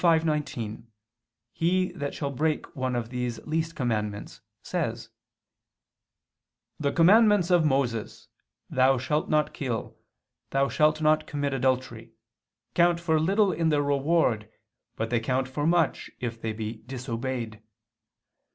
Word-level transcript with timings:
5:19, 0.01 0.85
"He 1.53 1.91
that 1.91 2.15
shall 2.15 2.31
break 2.31 2.75
one 2.75 2.95
of 2.95 3.09
these 3.09 3.37
least 3.45 3.75
commandments," 3.75 4.41
says: 4.63 5.09
"The 6.79 6.91
commandments 6.91 7.51
of 7.51 7.63
Moses, 7.67 8.27
Thou 8.67 8.97
shalt 8.97 9.29
not 9.29 9.53
kill, 9.53 9.95
Thou 10.49 10.69
shalt 10.69 11.03
not 11.03 11.27
commit 11.27 11.53
adultery, 11.53 12.13
count 12.73 12.99
for 12.99 13.19
little 13.19 13.51
in 13.51 13.69
their 13.69 13.83
reward, 13.83 14.49
but 14.95 15.11
they 15.11 15.19
count 15.19 15.47
for 15.47 15.67
much 15.67 16.09
if 16.19 16.41
they 16.41 16.51
be 16.51 16.77
disobeyed. 16.87 17.61